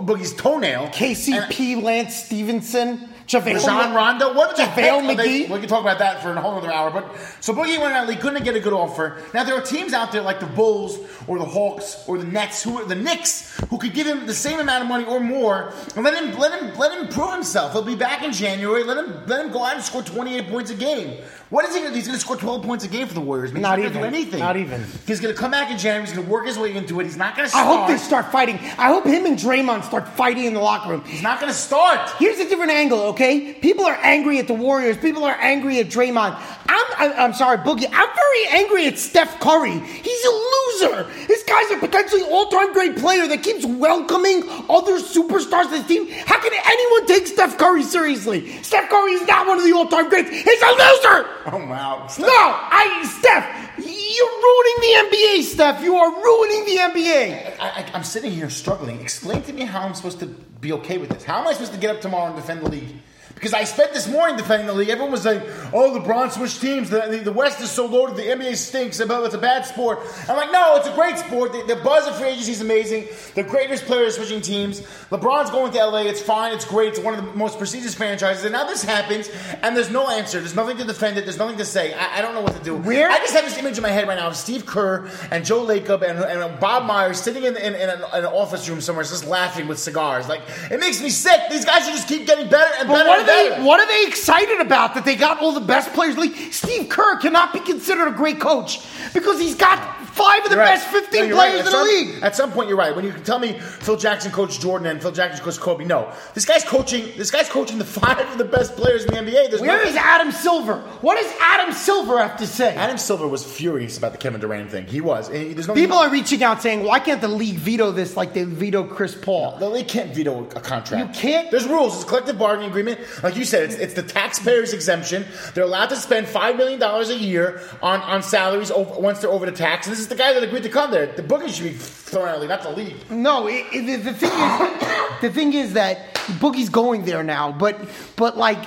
Boogie's 0.01 0.35
toenail. 0.35 0.89
KCP, 0.89 1.83
Lance 1.83 2.15
Stephenson. 2.25 3.12
JaVale 3.27 3.55
Rajon 3.55 3.95
Rondo. 3.95 4.35
What 4.35 4.57
the 4.57 4.63
JaVale 4.63 5.15
McGee? 5.17 5.49
we 5.51 5.59
can 5.61 5.69
talk 5.69 5.81
about 5.81 5.99
that 5.99 6.23
for 6.23 6.33
a 6.33 6.41
whole 6.41 6.57
other 6.57 6.73
hour. 6.73 6.91
But 6.91 7.15
so 7.41 7.53
Boogie 7.53 7.79
went 7.81 7.93
out. 7.95 8.09
He 8.09 8.17
couldn't 8.17 8.43
get 8.45 8.57
a 8.57 8.61
good 8.61 8.73
offer. 8.73 9.17
Now 9.35 9.45
there 9.45 9.55
are 9.55 9.61
teams 9.63 9.93
out 9.93 10.13
there 10.13 10.23
like 10.23 10.41
the 10.41 10.47
Bulls 10.47 10.99
or 11.27 11.39
the 11.39 11.45
Hawks 11.45 12.05
or 12.07 12.19
the 12.19 12.25
Nets, 12.25 12.63
who 12.63 12.79
are 12.79 12.85
the 12.85 12.95
Knicks, 12.95 13.57
who 13.71 13.79
could 13.79 13.95
give 13.95 14.07
him 14.07 14.27
the 14.27 14.35
same 14.35 14.61
amount 14.61 14.83
of 14.83 14.89
money 14.89 15.05
or 15.05 15.21
more, 15.21 15.73
and 15.97 16.05
let 16.05 16.15
him 16.21 16.39
let 16.39 16.61
him 16.61 16.77
let 16.79 16.93
him 16.99 17.09
prove 17.09 17.33
himself. 17.33 17.73
He'll 17.73 17.83
be 17.83 17.95
back 17.97 18.23
in 18.23 18.33
January. 18.33 18.85
Let 18.85 18.99
him 18.99 19.27
let 19.27 19.45
him 19.45 19.53
go 19.53 19.65
out 19.65 19.75
and 19.75 19.83
score 19.85 20.03
28 20.03 20.49
points 20.49 20.71
a 20.71 20.75
game. 20.75 21.23
What 21.53 21.67
is 21.67 21.75
he 21.75 21.81
going 21.81 21.93
to 21.93 21.95
do? 21.95 21.97
He's 21.99 22.07
going 22.07 22.17
to 22.17 22.21
score 22.25 22.37
12 22.37 22.63
points 22.63 22.85
a 22.87 22.89
game 22.89 23.07
for 23.07 23.13
the 23.13 23.21
Warriors. 23.21 23.51
He's 23.51 23.61
not 23.61 23.79
even. 23.79 23.93
do 23.93 24.05
anything. 24.05 24.39
Not 24.39 24.57
even. 24.57 24.83
He's 25.07 25.21
going 25.21 25.35
to 25.35 25.39
come 25.39 25.51
back 25.51 25.71
in 25.71 25.77
January. 25.77 26.07
He's 26.07 26.15
going 26.17 26.25
to 26.27 26.33
work 26.33 26.47
his 26.47 26.59
way 26.59 26.75
into 26.75 26.99
it. 26.99 27.05
He's 27.05 27.19
not 27.19 27.37
going 27.37 27.45
to 27.45 27.51
start. 27.51 27.67
I 27.67 27.77
hope 27.77 27.89
they 27.89 27.99
start 27.99 28.33
fighting. 28.33 28.57
I 28.79 28.89
hope 28.89 29.05
him 29.05 29.27
and 29.27 29.37
Draymond 29.37 29.85
start 29.85 30.09
fighting 30.09 30.45
in 30.47 30.55
the 30.55 30.61
locker 30.61 30.89
room. 30.89 31.05
He's 31.05 31.21
not 31.21 31.41
going 31.41 31.53
to 31.53 31.59
start. 31.59 32.09
Here's 32.19 32.39
a 32.39 32.49
different 32.49 32.71
angle, 32.73 33.01
okay? 33.13 33.55
People 33.55 33.85
are 33.85 33.99
angry 34.03 34.39
at 34.39 34.47
the 34.47 34.55
Warriors. 34.55 34.97
People 34.97 35.25
are 35.25 35.37
angry 35.41 35.79
at 35.81 35.87
Draymond. 35.87 36.37
I'm, 36.69 37.13
I'm 37.19 37.33
sorry, 37.33 37.59
Boogie. 37.59 37.87
I'm 37.93 38.09
very 38.15 38.63
angry 38.63 38.87
at 38.87 38.99
Steph 38.99 39.41
Curry. 39.41 39.79
He's 39.79 40.25
a 40.25 40.31
loser. 40.31 40.72
This 40.81 41.43
guy's 41.45 41.71
a 41.71 41.79
potentially 41.79 42.23
all-time 42.23 42.73
great 42.73 42.97
player 42.97 43.27
that 43.27 43.43
keeps 43.43 43.65
welcoming 43.65 44.43
other 44.69 44.99
superstars 44.99 45.71
to 45.71 45.83
the 45.83 45.85
team. 45.89 46.09
How 46.27 46.41
can 46.41 46.53
anyone 46.53 47.07
take 47.07 47.27
Steph 47.27 47.59
Curry 47.59 47.83
seriously? 47.83 48.63
Steph 48.63 48.89
Curry 48.91 49.13
is 49.13 49.27
not 49.27 49.47
one 49.47 49.59
of 49.59 49.65
the 49.65 49.73
all-time 49.73 50.09
greats. 50.09 50.31
He's 50.31 50.63
a 50.63 50.73
loser. 50.73 51.29
Oh 51.47 51.67
wow. 51.69 52.09
No, 52.19 52.27
I 52.29 53.05
Steph, 53.19 53.73
you're 53.79 54.37
ruining 54.47 54.79
the 54.81 55.17
NBA, 55.17 55.43
Steph. 55.43 55.83
You 55.83 55.97
are 55.97 56.11
ruining 56.11 56.65
the 56.65 56.77
NBA. 56.83 57.61
I, 57.61 57.91
am 57.95 58.05
sitting 58.05 58.33
here 58.33 58.51
struggling. 58.51 59.01
Explain 59.01 59.43
to 59.43 59.53
me 59.53 59.63
how 59.63 59.83
I'm 59.83 59.95
supposed 59.95 60.21
to 60.21 60.27
be 60.27 60.73
okay 60.73 60.99
with 60.99 61.11
this. 61.11 61.25
How 61.25 61.41
am 61.41 61.49
I 61.49 61.53
supposed 61.53 61.73
to 61.73 61.79
get 61.79 61.95
up 61.95 62.01
tomorrow 62.01 62.27
and 62.27 62.37
defend 62.37 62.61
the 62.61 62.71
league? 62.71 62.95
Because 63.43 63.55
I 63.55 63.65
spent 63.65 63.93
this 63.93 64.09
morning 64.09 64.37
defending 64.37 64.69
the 64.69 64.73
league. 64.73 64.89
Everyone 64.89 65.11
was 65.11 65.25
like, 65.25 65.43
oh, 65.73 65.99
LeBron 65.99 66.31
switched 66.31 66.61
teams. 66.61 66.91
The, 66.91 67.01
the, 67.11 67.17
the, 67.19 67.33
West 67.33 67.61
is 67.61 67.73
so 67.73 67.87
loaded. 67.87 68.15
The 68.15 68.23
NBA 68.23 68.55
stinks. 68.55 69.01
It's 69.01 69.35
a 69.35 69.39
bad 69.39 69.67
sport. 69.67 69.99
I'm 70.29 70.37
like, 70.37 70.53
no, 70.53 70.77
it's 70.77 70.87
a 70.87 70.95
great 70.95 71.19
sport. 71.19 71.51
The, 71.51 71.75
the 71.75 71.83
buzz 71.83 72.07
of 72.07 72.15
free 72.15 72.29
agency 72.29 72.53
is 72.53 72.61
amazing. 72.61 73.09
The 73.35 73.43
greatest 73.43 73.87
players 73.87 74.15
switching 74.15 74.43
teams. 74.43 74.83
LeBron's 75.11 75.51
going 75.51 75.73
to 75.73 75.85
LA. 75.85 76.03
It's 76.03 76.23
fine. 76.23 76.53
It's 76.53 76.65
great. 76.65 76.91
It's 76.91 77.01
one 77.01 77.19
of 77.19 77.25
the 77.25 77.33
most 77.33 77.59
prestigious 77.59 77.97
franchises. 77.97 78.45
And 78.45 78.53
now 78.53 78.65
this 78.65 78.85
happens, 78.85 79.29
and 79.61 79.77
there's 79.77 79.91
no 79.91 80.09
answer. 80.09 80.39
There's 80.39 80.55
nothing 80.55 80.77
to 80.77 80.85
defend 80.85 81.19
it. 81.19 81.25
There's 81.25 81.39
nothing 81.39 81.59
to 81.59 81.65
say. 81.65 81.95
I, 81.95 82.19
I 82.19 82.23
don't 82.23 82.35
know 82.35 82.43
what 82.43 82.55
to 82.55 82.63
do. 82.63 82.77
Where? 82.77 83.11
I 83.11 83.19
just 83.19 83.35
have 83.35 83.45
this 83.45 83.59
image 83.59 83.77
in 83.77 83.83
my 83.83 83.91
head 83.91 84.07
right 84.07 84.19
now 84.19 84.29
of 84.29 84.37
Steve 84.37 84.67
Kerr 84.67 85.11
and 85.33 85.45
Joe 85.45 85.67
Lacob 85.67 86.09
and, 86.09 86.21
and 86.21 86.61
Bob 86.61 86.87
Myers 86.87 87.21
sitting 87.21 87.43
in, 87.43 87.57
in, 87.57 87.75
in, 87.75 87.91
an, 87.91 88.03
in, 88.15 88.25
an, 88.25 88.27
office 88.27 88.69
room 88.69 88.81
somewhere 88.81 89.05
just 89.05 89.27
laughing 89.27 89.67
with 89.67 89.81
cigars. 89.81 90.29
Like, 90.29 90.43
it 90.71 90.79
makes 90.79 91.03
me 91.03 91.11
sick. 91.11 91.41
These 91.51 91.65
guys 91.65 91.85
should 91.85 91.95
just 91.95 92.07
keep 92.07 92.25
getting 92.25 92.49
better 92.49 92.73
and 92.79 92.87
but 92.87 93.05
better 93.05 93.32
better. 93.33 93.61
They, 93.61 93.67
what 93.67 93.81
are 93.81 93.87
they 93.87 94.07
excited 94.07 94.61
about 94.61 94.95
that 94.95 95.05
they 95.05 95.17
got 95.17 95.41
all 95.41 95.53
the 95.53 95.61
best 95.61 95.93
players 95.93 96.15
in 96.15 96.21
the 96.21 96.27
league. 96.29 96.53
Steve 96.53 96.89
Kerr 96.89 97.19
cannot 97.19 97.53
be 97.53 97.61
considered 97.61 98.09
a 98.09 98.13
great 98.13 98.41
coach 98.41 98.81
because 99.15 99.41
he's 99.41 99.55
got 99.55 100.03
five 100.13 100.45
of 100.45 100.51
the 100.51 100.57
right. 100.57 100.67
best 100.67 100.89
15 100.89 101.29
no, 101.29 101.35
players 101.35 101.65
right. 101.65 101.67
in 101.67 101.73
the 101.73 102.13
league. 102.13 102.23
At 102.23 102.37
some 102.37 102.53
point, 102.53 102.69
you're 102.69 102.79
right. 102.79 102.95
When 102.95 103.05
you 103.05 103.13
tell 103.13 103.39
me 103.39 103.59
Phil 103.59 103.97
Jackson 103.97 104.31
coached 104.31 104.61
Jordan 104.61 104.87
and 104.87 105.01
Phil 105.01 105.13
Jackson 105.13 105.43
coached 105.45 105.61
Kobe, 105.61 105.85
no. 105.85 106.13
This 106.35 106.45
guy's 106.45 106.65
coaching. 106.65 107.11
This 107.17 107.31
guy's 107.31 107.49
coaching 107.49 107.79
the 107.79 107.85
five 107.85 108.19
of 108.19 108.39
the 108.39 108.45
best 108.45 108.77
players 108.77 109.05
in 109.05 109.13
the 109.13 109.21
NBA. 109.21 109.51
There's 109.51 109.61
Where 109.61 109.87
is 109.87 109.97
Adam 109.97 110.33
Silver? 110.33 110.77
What 111.01 111.21
does 111.21 111.33
Adam 111.41 111.75
Silver 111.75 112.19
have 112.19 112.37
to 112.39 112.47
say? 112.47 112.75
Adam 112.77 112.99
Silver 112.99 113.27
was 113.27 113.45
furious 113.45 113.99
about 113.99 114.13
the 114.13 114.19
Kevin 114.19 114.41
Durant 114.41 114.71
thing. 114.71 114.87
He 114.87 115.01
was. 115.01 115.29
There's 115.29 115.69
no 115.69 115.75
People 115.75 115.97
are 115.97 116.11
reaching 116.11 116.43
out 116.43 116.63
saying, 116.63 116.85
"Why 116.85 117.01
can't 117.01 117.21
the 117.21 117.29
league 117.29 117.57
veto 117.57 117.91
this 117.91 118.17
like 118.17 118.35
they 118.35 118.45
veto 118.45 118.85
Chris 118.85 119.15
Paul?" 119.15 119.53
No, 119.53 119.69
the 119.69 119.77
league 119.77 119.89
can't 119.89 120.15
veto 120.15 120.45
a 120.45 120.61
contract. 120.61 121.17
You 121.17 121.21
can't. 121.21 121.51
There's 121.51 121.67
rules. 121.67 121.95
It's 121.95 122.05
a 122.05 122.07
collective 122.07 122.39
bargaining 122.39 122.71
agreement. 122.71 123.01
Like 123.23 123.37
you 123.37 123.45
said, 123.45 123.65
it's, 123.65 123.75
it's 123.77 123.95
the 123.95 124.03
taxpayers' 124.03 124.73
exemption. 124.73 125.25
They're 125.55 125.65
allowed 125.65 125.91
to 125.91 125.97
spend 125.97 126.29
five 126.29 126.57
million 126.57 126.81
dollars 126.81 127.11
a 127.11 127.17
year 127.17 127.61
on, 127.83 128.01
on 128.01 128.23
salaries 128.23 128.71
over, 128.71 129.01
once 129.01 129.21
they're 129.21 129.31
over 129.31 129.47
the 129.47 129.53
tax. 129.53 129.87
And 129.87 129.93
this 129.93 130.01
is 130.01 130.09
the 130.09 130.17
guy 130.17 130.33
that 130.33 130.43
agreed 130.43 130.65
to 130.65 130.69
come 130.69 130.91
there. 130.91 131.07
The 131.07 131.23
Boogie 131.23 131.49
should 131.49 131.65
be 131.65 131.73
thrown 131.73 132.29
out 132.29 132.37
of 132.37 132.41
the 132.41 132.47
league, 132.47 132.51
not 132.51 132.63
the 132.63 132.71
league. 132.71 133.11
No, 133.11 133.47
it, 133.49 133.67
it, 133.73 134.05
the 134.05 134.13
thing 134.13 134.31
is, 134.31 135.21
the 135.21 135.31
thing 135.31 135.53
is 135.53 135.73
that 135.75 136.15
Boogie's 136.15 136.69
going 136.69 137.05
there 137.05 137.23
now, 137.23 137.53
but 137.53 137.79
but 138.17 138.37
like. 138.37 138.59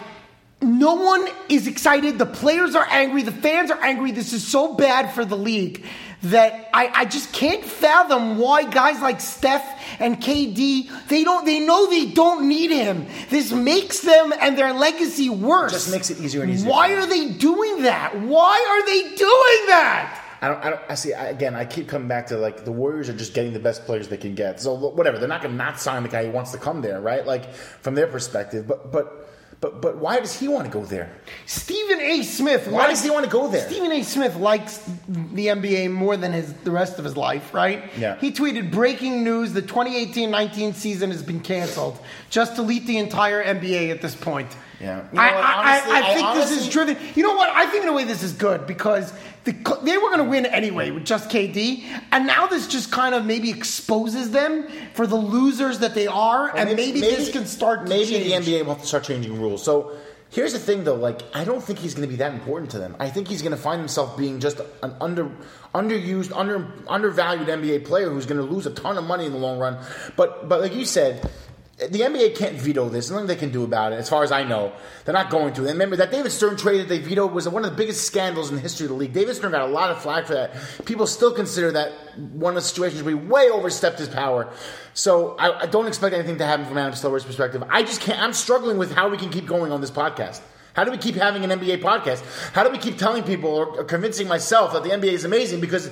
No 0.62 0.96
one 0.96 1.28
is 1.48 1.68
excited. 1.68 2.18
The 2.18 2.26
players 2.26 2.76
are 2.76 2.88
angry. 2.90 3.22
The 3.22 3.32
fans 3.34 3.70
are 3.70 3.84
angry. 3.84 4.12
This 4.12 4.34
is 4.34 4.48
so 4.48 4.74
bad 4.74 5.12
for 5.14 5.24
the 5.24 5.36
league 5.38 5.86
that 6.24 6.70
I, 6.74 6.92
I 6.94 7.06
just 7.06 7.32
can't 7.34 7.64
fathom 7.64 8.38
why 8.38 8.64
guys 8.64 9.02
like 9.02 9.22
Steph 9.22 9.66
and 10.00 10.18
KD 10.18 11.08
they 11.08 11.24
don't 11.24 11.46
they 11.46 11.60
know 11.60 11.90
they 11.90 12.08
don't 12.08 12.48
need 12.48 12.72
him. 12.72 13.08
This 13.30 13.52
makes 13.52 14.00
them 14.00 14.34
and 14.40 14.58
their 14.58 14.74
legacy 14.74 15.30
worse. 15.30 15.72
It 15.72 15.76
just 15.76 15.92
makes 15.92 16.10
it 16.10 16.20
easier 16.20 16.44
and 16.44 16.52
easier. 16.52 16.70
Why 16.70 16.94
are 16.94 17.06
they 17.06 17.30
doing 17.30 17.84
that? 17.84 18.20
Why 18.20 18.66
are 18.70 18.86
they 18.86 19.16
doing 19.16 19.68
that? 19.68 20.22
I 20.42 20.50
don't. 20.50 20.64
I 20.64 20.70
don't. 20.70 20.82
I 20.90 20.96
see. 20.96 21.14
I, 21.14 21.28
again, 21.28 21.56
I 21.56 21.66
keep 21.66 21.88
coming 21.88 22.08
back 22.08 22.28
to 22.28 22.38
like 22.38 22.66
the 22.66 22.72
Warriors 22.72 23.10
are 23.10 23.18
just 23.18 23.34
getting 23.34 23.54
the 23.54 23.60
best 23.60 23.86
players 23.86 24.10
they 24.10 24.18
can 24.18 24.36
get. 24.36 24.62
So 24.62 24.74
whatever, 24.74 25.18
they're 25.18 25.28
not 25.28 25.42
going 25.42 25.54
to 25.54 25.58
not 25.58 25.80
sign 25.80 26.04
the 26.04 26.10
guy 26.10 26.26
who 26.26 26.32
wants 26.32 26.52
to 26.52 26.58
come 26.58 26.82
there, 26.82 27.02
right? 27.02 27.26
Like 27.26 27.54
from 27.54 27.96
their 27.96 28.08
perspective. 28.08 28.68
But 28.68 28.92
but 28.92 29.30
but 29.62 29.82
but 29.82 29.98
why 29.98 30.20
does 30.20 30.38
he 30.40 30.48
want 30.48 30.66
to 30.66 30.72
go 30.72 30.86
there? 30.86 31.12
Stephen 31.46 32.00
A. 32.02 32.24
Smith. 32.24 32.68
Why 32.68 32.84
likes, 32.84 32.90
does 32.92 33.04
he 33.04 33.10
want 33.10 33.26
to 33.26 33.32
go 33.32 33.48
there? 33.48 33.68
Stephen 33.68 33.92
A. 33.92 34.04
Smith 34.04 34.36
likes 34.36 34.78
the 35.08 35.48
NBA 35.48 35.92
more 35.92 36.18
than 36.18 36.34
his 36.34 36.54
the 36.54 36.72
rest 36.72 37.00
of 37.00 37.06
his 37.06 37.16
life, 37.18 37.54
right? 37.54 37.92
Yeah. 37.98 38.20
He 38.20 38.32
tweeted 38.32 38.72
breaking 38.72 39.24
news: 39.24 39.54
the 39.54 39.62
2018-19 39.62 40.74
season 40.74 41.12
has 41.12 41.24
been 41.24 41.40
canceled. 41.40 42.00
Just 42.30 42.56
delete 42.56 42.86
the 42.86 42.98
entire 42.98 43.44
NBA 43.44 43.92
at 43.92 44.02
this 44.02 44.16
point. 44.16 44.56
Yeah. 44.80 44.98
You 45.12 45.16
know 45.16 45.22
I, 45.22 45.36
what, 45.36 45.46
honestly, 45.46 45.92
I, 45.92 45.98
I, 45.98 46.14
think 46.14 46.26
I 46.26 46.30
honestly, 46.32 46.56
this 46.56 46.66
is 46.68 46.74
driven. 46.74 46.98
You 47.16 47.24
know 47.24 47.36
what? 47.36 47.50
I 47.50 47.66
think 47.68 47.84
in 47.84 47.90
a 47.90 47.94
way 47.94 48.04
this 48.04 48.24
is 48.24 48.34
good 48.34 48.68
because 48.68 49.14
the, 49.44 49.52
they 49.84 49.98
were 49.98 50.10
going 50.10 50.20
to 50.20 50.30
win 50.30 50.46
anyway 50.46 50.92
with 50.92 51.06
just 51.06 51.30
KD, 51.30 51.84
and 52.12 52.28
now 52.28 52.48
this 52.48 52.68
just 52.68 52.92
kind 52.92 53.16
of 53.16 53.26
maybe 53.26 53.50
exposes 53.50 54.32
them 54.32 54.68
for 54.94 55.08
the 55.08 55.16
losers 55.16 55.80
that 55.80 55.94
they 55.94 56.08
are, 56.08 56.56
and 56.56 56.70
maybe, 56.70 57.00
maybe, 57.00 57.02
this 57.02 57.32
can 57.32 57.46
start. 57.46 57.88
maybe 57.88 58.06
change. 58.06 58.46
the 58.46 58.52
NBA 58.52 58.66
will 58.66 58.74
have 58.74 58.82
to 58.82 58.88
start 58.88 59.04
changing 59.04 59.40
rules. 59.40 59.64
So. 59.64 59.96
Here's 60.32 60.52
the 60.52 60.60
thing, 60.60 60.84
though. 60.84 60.96
Like, 60.96 61.22
I 61.34 61.46
don't 61.46 61.64
think 61.64 61.80
he's 61.80 61.94
going 61.94 62.06
to 62.06 62.12
be 62.12 62.18
that 62.18 62.34
important 62.34 62.72
to 62.72 62.80
them. 62.80 62.98
I 63.00 63.10
think 63.10 63.30
he's 63.30 63.42
going 63.42 63.56
to 63.56 63.62
find 63.62 63.80
himself 63.80 64.18
being 64.18 64.42
just 64.42 64.60
an 64.84 64.94
under, 65.00 65.32
underused, 65.74 66.36
under, 66.36 66.68
undervalued 66.90 67.48
NBA 67.48 67.86
player 67.86 68.10
who's 68.10 68.26
going 68.26 68.46
to 68.46 68.54
lose 68.54 68.66
a 68.66 68.72
ton 68.72 68.98
of 68.98 69.06
money 69.06 69.28
in 69.28 69.32
the 69.32 69.38
long 69.38 69.60
run. 69.60 69.78
But, 70.18 70.50
but 70.50 70.60
like 70.60 70.76
you 70.76 70.84
said, 70.84 71.30
the 71.78 72.00
NBA 72.00 72.38
can't 72.38 72.56
veto 72.56 72.88
this. 72.88 73.12
Nothing 73.12 73.28
they 73.28 73.36
can 73.36 73.52
do 73.52 73.66
about 73.66 73.92
it, 73.92 73.98
as 73.98 74.08
far 74.08 74.24
as 74.24 74.32
I 74.32 74.44
know. 74.44 74.72
They're 75.04 75.14
not 75.14 75.30
going 75.30 75.54
to. 75.56 75.62
And 75.62 75.72
remember, 75.72 75.98
that 75.98 76.10
David 76.10 76.32
Stern 76.32 76.56
trade 76.56 76.80
that 76.80 76.88
they 76.88 77.00
vetoed 77.00 77.34
was 77.34 77.50
one 77.50 77.66
of 77.66 77.72
the 77.72 77.76
biggest 77.76 78.08
scandals 78.08 78.50
in 78.50 78.56
the 78.56 78.62
history 78.62 78.86
of 78.86 78.92
the 78.92 78.98
league. 78.98 79.12
David 79.12 79.36
Stern 79.36 79.52
got 79.52 79.68
a 79.68 79.72
lot 79.72 79.92
of 79.92 80.02
flack 80.02 80.26
for 80.26 80.36
that. 80.36 80.56
People 80.86 81.06
still 81.06 81.34
consider 81.34 81.74
that 81.74 81.92
one 82.18 82.52
of 82.52 82.56
the 82.56 82.62
situations 82.62 83.04
where 83.04 83.14
he 83.14 83.22
way 83.22 83.50
overstepped 83.50 84.00
his 84.00 84.08
power. 84.08 84.50
So 84.94 85.36
I, 85.38 85.64
I 85.64 85.66
don't 85.66 85.88
expect 85.88 86.16
anything 86.16 86.38
to 86.38 86.46
happen 86.46 86.66
from 86.66 86.78
Adam 86.78 86.96
Silver's 86.96 87.26
perspective. 87.26 87.62
I 87.70 87.84
just 87.84 88.00
can't. 88.00 88.22
I'm 88.22 88.34
struggling 88.34 88.78
with 88.78 88.94
how 88.94 89.10
we 89.10 89.18
can 89.18 89.30
keep 89.30 89.46
going 89.46 89.74
on 89.74 89.82
this 89.82 89.92
podcast. 89.92 90.40
How 90.76 90.86
do 90.86 90.92
we 90.92 90.98
keep 90.98 91.16
having 91.16 91.44
an 91.44 91.58
NBA 91.60 91.82
podcast? 91.82 92.24
How 92.54 92.64
do 92.64 92.70
we 92.70 92.78
keep 92.78 92.98
telling 92.98 93.24
people 93.24 93.50
or 93.50 93.84
convincing 93.84 94.30
myself 94.30 94.72
that 94.74 94.84
the 94.84 94.90
NBA 94.90 95.12
is 95.12 95.26
amazing? 95.26 95.60
Because 95.60 95.88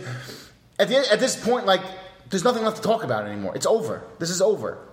at, 0.79 0.87
the, 0.87 1.11
at 1.11 1.19
this 1.19 1.41
point, 1.41 1.65
like, 1.65 1.81
there's 2.29 2.43
nothing 2.45 2.63
left 2.63 2.77
to 2.77 2.83
talk 2.83 3.03
about 3.03 3.25
anymore. 3.25 3.53
It's 3.55 3.65
over. 3.65 4.03
This 4.19 4.29
is 4.29 4.41
over. 4.41 4.92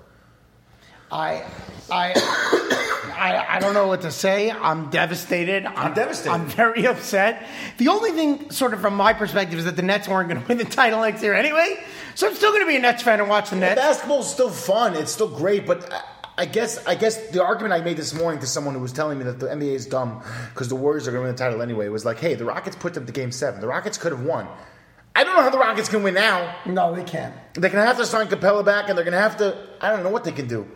I, 1.13 1.45
I, 1.91 2.13
I, 3.19 3.57
I 3.57 3.59
don't 3.61 3.75
know 3.75 3.87
what 3.89 4.03
to 4.03 4.11
say. 4.11 4.51
I'm 4.51 4.91
devastated. 4.91 5.67
I'm, 5.67 5.95
devastated. 5.95 6.33
I'm 6.33 6.47
very 6.47 6.87
upset. 6.93 7.47
The 7.79 7.89
only 7.89 8.13
thing, 8.13 8.51
sort 8.51 8.75
of 8.75 8.81
from 8.81 8.95
my 8.95 9.13
perspective, 9.13 9.59
is 9.59 9.65
that 9.65 9.77
the 9.77 9.83
Nets 9.83 10.09
weren't 10.09 10.29
going 10.29 10.41
to 10.43 10.47
win 10.49 10.59
the 10.59 10.65
title 10.65 11.01
next 11.01 11.23
year 11.23 11.35
anyway. 11.35 11.77
So 12.15 12.29
I'm 12.29 12.35
still 12.35 12.51
going 12.51 12.63
to 12.63 12.69
be 12.69 12.77
a 12.77 12.81
Nets 12.81 13.03
fan 13.03 13.21
and 13.21 13.29
watch 13.29 13.51
the 13.51 13.57
Nets. 13.57 13.81
Basketball's 13.81 14.31
still 14.31 14.51
fun. 14.51 14.95
It's 14.95 15.13
still 15.13 15.29
great, 15.29 15.67
but 15.67 15.93
I- 15.93 16.03
I 16.39 16.47
guess 16.47 16.87
I 16.87 16.95
guess 16.95 17.19
the 17.33 17.45
argument 17.45 17.75
I 17.75 17.83
made 17.83 17.99
this 17.99 18.15
morning 18.15 18.41
to 18.41 18.47
someone 18.47 18.73
who 18.75 18.81
was 18.81 18.95
telling 18.95 19.19
me 19.19 19.25
that 19.25 19.39
the 19.41 19.47
NBA 19.49 19.75
is 19.75 19.85
dumb 19.85 20.23
because 20.55 20.71
the 20.71 20.75
Warriors 20.75 21.07
are 21.07 21.11
going 21.11 21.21
to 21.25 21.27
win 21.27 21.35
the 21.37 21.39
title 21.39 21.61
anyway 21.61 21.89
was 21.89 22.07
like, 22.07 22.19
hey, 22.19 22.35
the 22.35 22.47
Rockets 22.47 22.77
put 22.77 22.95
them 22.95 23.05
to 23.05 23.13
Game 23.13 23.31
Seven. 23.31 23.61
The 23.61 23.67
Rockets 23.67 23.99
could 23.99 24.11
have 24.13 24.23
won. 24.25 24.49
I 25.15 25.23
don't 25.23 25.37
know 25.37 25.43
how 25.43 25.51
the 25.51 25.59
Rockets 25.59 25.91
can 25.91 26.03
win 26.03 26.15
now. 26.15 26.57
No, 26.65 26.95
they 26.95 27.05
can't. 27.05 27.35
They're 27.53 27.69
going 27.69 27.83
to 27.83 27.87
have 27.87 27.99
to 27.99 28.07
sign 28.07 28.27
Capela 28.29 28.65
back, 28.65 28.89
and 28.89 28.97
they're 28.97 29.05
going 29.05 29.13
to 29.13 29.21
have 29.21 29.37
to. 29.39 29.55
I 29.83 29.91
don't 29.91 30.03
know 30.03 30.09
what 30.09 30.25
they 30.25 30.33
can 30.33 30.47
do. 30.49 30.67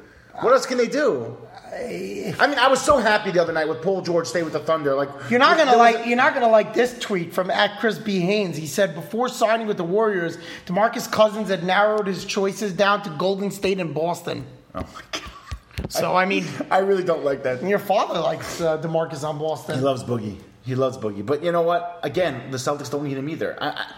What 0.40 0.52
else 0.52 0.66
can 0.66 0.78
they 0.78 0.88
do? 0.88 1.36
I 1.74 2.46
mean, 2.46 2.58
I 2.58 2.68
was 2.68 2.80
so 2.80 2.98
happy 2.98 3.32
the 3.32 3.42
other 3.42 3.52
night 3.52 3.68
with 3.68 3.82
Paul 3.82 4.02
George 4.02 4.26
stay 4.28 4.42
with 4.42 4.52
the 4.52 4.60
Thunder. 4.60 4.94
Like 4.94 5.08
You're 5.28 5.40
not 5.40 5.56
gonna 5.56 5.76
like. 5.76 6.06
You're 6.06 6.16
not 6.16 6.34
gonna 6.34 6.48
like 6.48 6.72
this 6.72 6.96
tweet 6.98 7.32
from 7.32 7.50
at 7.50 7.80
Chris 7.80 7.98
B 7.98 8.20
Haynes. 8.20 8.56
He 8.56 8.66
said 8.66 8.94
before 8.94 9.28
signing 9.28 9.66
with 9.66 9.76
the 9.76 9.84
Warriors, 9.84 10.38
Demarcus 10.66 11.10
Cousins 11.10 11.48
had 11.48 11.64
narrowed 11.64 12.06
his 12.06 12.24
choices 12.24 12.72
down 12.72 13.02
to 13.02 13.10
Golden 13.10 13.50
State 13.50 13.80
and 13.80 13.92
Boston. 13.92 14.46
Oh 14.74 14.80
my 14.80 15.00
god! 15.12 15.92
So 15.92 16.14
I 16.16 16.26
mean, 16.26 16.44
I 16.70 16.78
really 16.78 17.04
don't 17.04 17.24
like 17.24 17.42
that. 17.42 17.62
your 17.62 17.78
father 17.78 18.20
likes 18.20 18.60
uh, 18.60 18.80
Demarcus 18.80 19.28
on 19.28 19.38
Boston. 19.38 19.76
He 19.76 19.84
loves 19.84 20.04
Boogie. 20.04 20.38
He 20.64 20.74
loves 20.74 20.96
Boogie. 20.96 21.26
But 21.26 21.42
you 21.42 21.52
know 21.52 21.62
what? 21.62 22.00
Again, 22.02 22.50
the 22.50 22.56
Celtics 22.56 22.90
don't 22.90 23.04
need 23.04 23.18
him 23.18 23.28
either. 23.28 23.56
I, 23.60 23.68
I, 23.68 23.92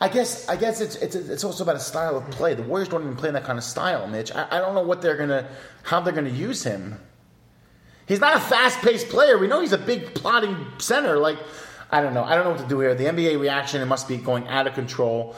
I 0.00 0.08
guess. 0.08 0.48
I 0.48 0.56
guess 0.56 0.80
it's 0.80 0.96
it's 0.96 1.14
it's 1.14 1.44
also 1.44 1.64
about 1.64 1.76
a 1.76 1.80
style 1.80 2.16
of 2.16 2.30
play. 2.30 2.54
The 2.54 2.62
Warriors 2.62 2.88
don't 2.88 3.02
even 3.02 3.16
play 3.16 3.28
in 3.28 3.34
that 3.34 3.44
kind 3.44 3.58
of 3.58 3.64
style, 3.64 4.06
Mitch. 4.06 4.30
I, 4.32 4.46
I 4.50 4.58
don't 4.60 4.74
know 4.74 4.82
what 4.82 5.00
they're 5.00 5.16
gonna, 5.16 5.48
how 5.84 6.00
they're 6.00 6.12
gonna 6.12 6.28
use 6.28 6.62
him. 6.64 7.00
He's 8.06 8.20
not 8.20 8.36
a 8.36 8.40
fast-paced 8.40 9.08
player. 9.08 9.36
We 9.36 9.48
know 9.48 9.60
he's 9.60 9.72
a 9.72 9.78
big 9.78 10.14
plotting 10.14 10.54
center. 10.78 11.16
Like, 11.16 11.38
I 11.90 12.00
don't 12.02 12.14
know. 12.14 12.22
I 12.22 12.34
don't 12.36 12.44
know 12.44 12.50
what 12.50 12.60
to 12.60 12.68
do 12.68 12.78
here. 12.78 12.94
The 12.94 13.04
NBA 13.06 13.40
reaction 13.40 13.80
it 13.80 13.86
must 13.86 14.06
be 14.06 14.16
going 14.16 14.46
out 14.48 14.66
of 14.66 14.74
control. 14.74 15.34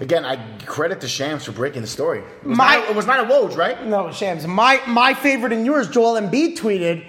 Again, 0.00 0.24
I 0.24 0.36
credit 0.64 1.00
the 1.00 1.08
Shams 1.08 1.44
for 1.44 1.52
breaking 1.52 1.82
the 1.82 1.88
story. 1.88 2.18
It 2.20 2.46
was, 2.46 2.56
My- 2.56 2.76
not, 2.76 2.90
it 2.90 2.96
was 2.96 3.06
not 3.06 3.20
a 3.20 3.32
Woj, 3.32 3.56
right? 3.56 3.86
No, 3.86 4.10
Shams. 4.10 4.46
My 4.46 4.80
my 4.86 5.14
favorite 5.14 5.52
and 5.52 5.64
yours, 5.66 5.88
Joel 5.88 6.20
Embiid 6.20 6.56
tweeted. 6.58 7.04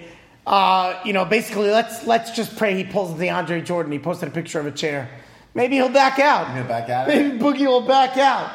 Uh, 0.46 0.98
you 1.04 1.12
know, 1.12 1.24
basically, 1.24 1.70
let's 1.70 2.06
let's 2.06 2.30
just 2.32 2.56
pray 2.56 2.74
he 2.74 2.84
pulls 2.84 3.18
DeAndre 3.18 3.64
Jordan. 3.64 3.92
He 3.92 3.98
posted 3.98 4.28
a 4.28 4.32
picture 4.32 4.60
of 4.60 4.66
a 4.66 4.70
chair. 4.72 5.08
Maybe 5.54 5.76
he'll 5.76 5.88
back 5.88 6.18
out. 6.18 6.54
He'll 6.54 6.64
back 6.64 6.88
out? 6.88 7.08
Maybe 7.08 7.38
Boogie 7.38 7.66
will 7.66 7.80
back 7.86 8.16
out. 8.16 8.50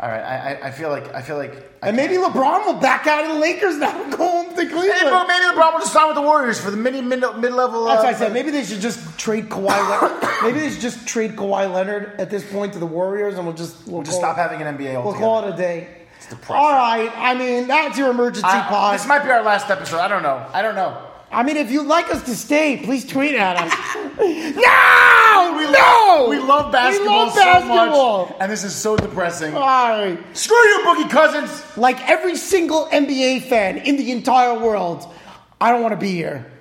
All 0.00 0.08
right. 0.08 0.20
I, 0.20 0.54
I, 0.54 0.66
I 0.68 0.70
feel 0.72 0.88
like 0.90 1.12
I 1.14 1.22
feel 1.22 1.36
like. 1.36 1.54
I 1.82 1.88
And 1.88 1.96
maybe 1.96 2.14
LeBron 2.14 2.66
will 2.66 2.74
back 2.80 3.06
out 3.06 3.24
of 3.24 3.30
the 3.34 3.38
Lakers 3.40 3.76
now 3.76 4.02
and 4.02 4.10
go 4.12 4.18
home 4.18 4.48
to 4.50 4.54
Cleveland. 4.56 4.88
maybe 4.88 5.04
maybe 5.04 5.44
LeBron 5.56 5.72
will 5.72 5.80
just 5.80 5.92
sign 5.92 6.08
with 6.08 6.16
the 6.16 6.22
Warriors 6.22 6.60
for 6.60 6.70
the 6.70 6.76
mid 6.76 6.92
mid 7.04 7.20
mid 7.20 7.52
level. 7.52 7.84
That's 7.84 7.98
what 8.02 8.06
I 8.06 8.12
uh, 8.12 8.18
said. 8.18 8.32
Maybe 8.32 8.50
they 8.50 8.64
should 8.64 8.80
just 8.80 9.18
trade 9.18 9.48
Kawhi. 9.48 9.68
Leonard. 9.68 10.28
maybe 10.42 10.58
they 10.60 10.70
should 10.70 10.80
just 10.80 11.06
trade 11.06 11.36
Kawhi 11.36 11.72
Leonard 11.72 12.12
at 12.18 12.30
this 12.30 12.44
point 12.50 12.72
to 12.74 12.78
the 12.78 12.86
Warriors, 12.86 13.36
and 13.36 13.46
we'll 13.46 13.54
just 13.56 13.86
we'll, 13.86 13.96
We'll 13.96 14.02
just 14.02 14.18
stop 14.18 14.36
having 14.36 14.60
an 14.60 14.76
NBA 14.76 15.02
We'll 15.04 15.14
call 15.14 15.44
it 15.46 15.54
a 15.54 15.56
day. 15.56 15.88
depressing. 16.28 16.56
All 16.56 16.72
right. 16.72 17.10
I 17.16 17.34
mean, 17.34 17.68
that's 17.68 17.96
your 17.96 18.10
emergency 18.10 18.46
I- 18.46 18.62
pod. 18.68 18.94
this 18.96 19.06
might 19.06 19.22
be 19.24 19.30
our 19.30 19.42
last 19.42 19.70
episode. 19.70 19.98
I 19.98 20.08
don't 20.08 20.22
know. 20.22 20.44
I 20.52 20.62
don't 20.62 20.74
know. 20.74 21.08
I 21.30 21.42
mean, 21.44 21.56
if 21.56 21.70
you'd 21.70 21.86
like 21.86 22.12
us 22.14 22.22
to 22.24 22.34
stay, 22.36 22.76
please 22.84 23.06
tweet 23.06 23.34
at 23.34 23.56
us. 23.56 23.72
no, 23.96 24.12
We 25.66 25.72
no. 25.72 25.78
love, 25.78 26.28
we 26.28 26.38
love 26.38 26.72
basketball, 26.72 27.12
We 27.12 27.18
love 27.26 27.34
basketball. 27.34 28.26
so 28.26 28.30
much, 28.32 28.36
and 28.40 28.52
this 28.52 28.64
is 28.64 28.74
so 28.74 28.96
depressing. 28.96 29.54
Right. 29.54 30.18
Screw 30.36 30.56
you, 30.56 30.80
Boogie 30.84 31.10
Cousins. 31.10 31.62
Like 31.76 32.00
every 32.08 32.36
single 32.36 32.86
NBA 32.86 33.42
fan 33.48 33.78
in 33.78 33.96
the 33.96 34.12
entire 34.12 34.58
world, 34.58 35.12
I 35.60 35.70
don't 35.70 35.82
want 35.82 35.92
to 35.92 36.00
be 36.00 36.12
here. 36.12 36.51